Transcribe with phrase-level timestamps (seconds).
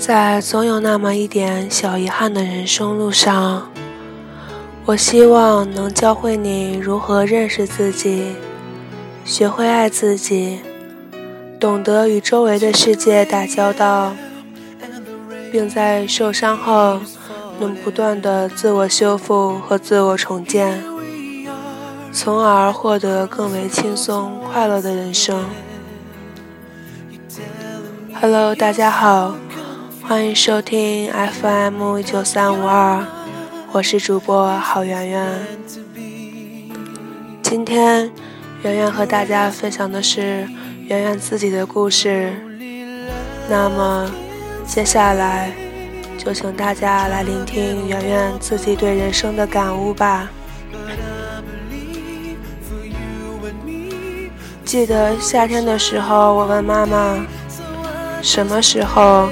[0.00, 3.70] 在总有那么一点小遗憾的人生路上，
[4.86, 8.34] 我希望能教会你如何认识自己，
[9.26, 10.60] 学会爱自己，
[11.60, 14.12] 懂得与周围的世界打交道，
[15.52, 16.98] 并在受伤后
[17.58, 20.82] 能不断的自我修复和自我重建，
[22.10, 25.44] 从而获得更为轻松快乐的人生。
[28.18, 29.34] Hello，大家好。
[30.10, 31.08] 欢迎收听
[31.40, 33.06] FM 一九三五二，
[33.70, 35.46] 我是主播郝圆圆。
[37.40, 38.10] 今天
[38.64, 40.48] 圆圆和大家分享的是
[40.88, 42.32] 圆圆自己的故事。
[43.48, 44.10] 那么
[44.66, 45.52] 接下来
[46.18, 50.28] 就请大家来聆听圆圆自己对人生的感悟吧。
[54.64, 57.24] 记得夏天的时候，我问妈妈，
[58.20, 59.28] 什么时候？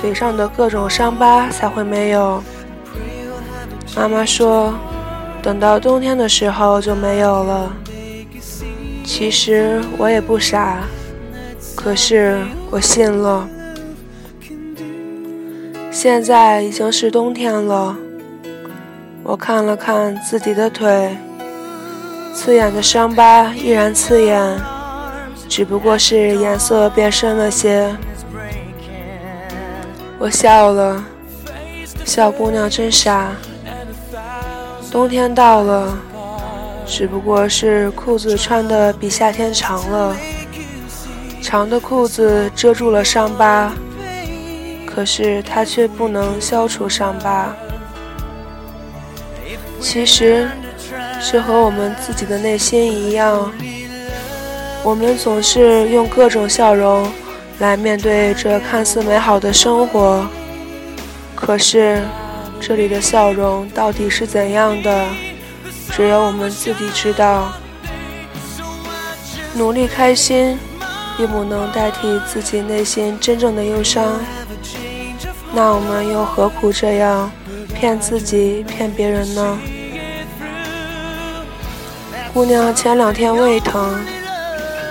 [0.00, 2.42] 腿上的各种伤疤才会没有。
[3.96, 4.74] 妈妈说，
[5.42, 7.72] 等到冬天的时候就没有了。
[9.04, 10.80] 其实我也不傻，
[11.74, 12.38] 可是
[12.70, 13.48] 我信了。
[15.90, 17.96] 现在已经是冬天了，
[19.24, 21.16] 我看了看自己的腿，
[22.32, 24.60] 刺眼的伤疤依然刺眼，
[25.48, 27.90] 只不过是颜色变深了些。
[30.18, 31.04] 我笑了，
[32.04, 33.30] 小姑娘真傻。
[34.90, 35.96] 冬天到了，
[36.84, 40.16] 只不过是裤子穿的比夏天长了，
[41.40, 43.72] 长的裤子遮住了伤疤，
[44.84, 47.54] 可是它却不能消除伤疤。
[49.80, 50.48] 其实，
[51.30, 53.52] 这和我们自己的内心一样，
[54.82, 57.08] 我们总是用各种笑容。
[57.58, 60.24] 来面对这看似美好的生活，
[61.34, 62.02] 可是
[62.60, 65.06] 这里的笑容到底是怎样的？
[65.90, 67.52] 只有我们自己知道。
[69.54, 70.56] 努力开心，
[71.16, 74.20] 并不能代替自己内心真正的忧伤。
[75.52, 77.28] 那我们又何苦这样
[77.74, 79.58] 骗自己、骗别人呢？
[82.32, 83.98] 姑娘前两天胃疼，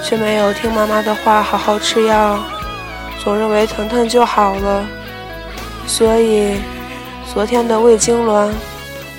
[0.03, 2.37] 却没有听妈妈的话，好好吃药。
[3.27, 4.87] 总认为疼疼就好了，
[5.85, 6.61] 所以
[7.33, 8.49] 昨天的胃痉挛，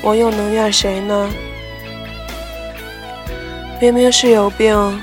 [0.00, 1.28] 我又能怨谁呢？
[3.78, 5.02] 明明是有病，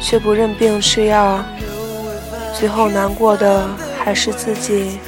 [0.00, 1.44] 却不认病吃药，
[2.58, 3.68] 最后难过的
[4.02, 4.98] 还是自己。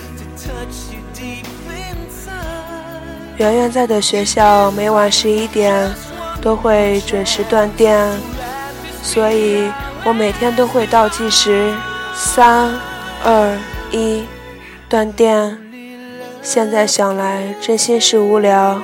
[3.38, 5.90] 圆圆在的学校每晚十一点
[6.42, 8.06] 都会准时断电，
[9.02, 9.66] 所以
[10.04, 11.72] 我每天都会倒计时
[12.14, 12.70] 三。
[13.22, 13.54] 二
[13.90, 14.24] 一，
[14.88, 15.58] 断电。
[16.40, 18.80] 现在想来，真心是无聊，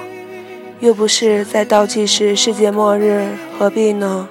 [0.78, 3.26] 又不是在倒计时世界末日，
[3.58, 4.28] 何必呢？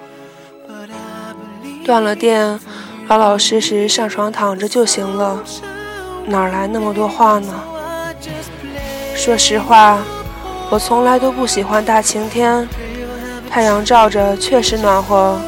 [1.83, 2.59] 断了电，
[3.07, 5.43] 老老实实上床躺着就行了，
[6.27, 7.63] 哪来那么多话呢？
[9.15, 9.97] 说实话，
[10.69, 12.67] 我从来都不喜欢大晴天，
[13.49, 15.39] 太阳照着确实暖和，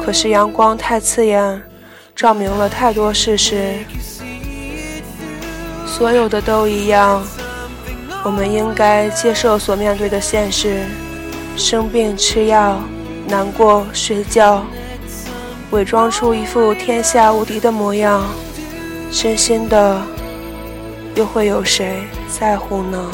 [0.00, 1.60] 可是阳光太刺眼。
[2.20, 3.78] 照明了太多事实，
[5.86, 7.22] 所有的都一样。
[8.22, 10.82] 我们应该接受所面对的现实：
[11.56, 12.78] 生病吃药，
[13.26, 14.62] 难过睡觉，
[15.70, 18.22] 伪装出一副天下无敌的模样。
[19.10, 19.98] 真心的，
[21.14, 23.10] 又会有谁在乎呢？